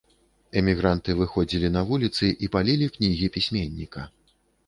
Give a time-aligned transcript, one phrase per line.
[0.61, 4.01] Эмігранты выходзілі на вуліцы і палілі кнігі пісьменніка.